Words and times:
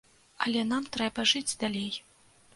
Але 0.45 0.63
нам 0.69 0.87
трэба 0.95 1.27
жыць 1.33 1.57
далей. 1.67 1.91